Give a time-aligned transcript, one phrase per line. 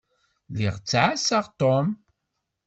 [0.51, 1.87] Lliɣ ttɛassaɣ Tom.